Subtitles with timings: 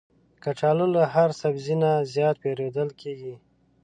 [0.43, 3.35] کچالو له هر سبزي نه زیات پېرودل کېږي